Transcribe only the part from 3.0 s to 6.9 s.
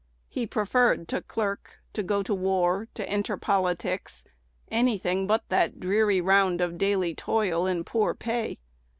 enter politics, any thing but that dreary round of